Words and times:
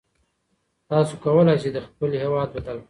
تاسو 0.89 1.13
کولای 1.23 1.57
شئ 1.61 1.69
خپل 1.87 2.09
هېواد 2.23 2.47
بدل 2.55 2.77
کړئ. 2.77 2.79